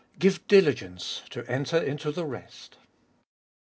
[0.17, 2.77] GIVE DILIGENCE TO ENTER INTO THE REST.